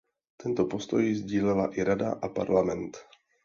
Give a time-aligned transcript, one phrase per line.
[0.37, 2.97] Tento postoj sdílela i Rada a Parlament.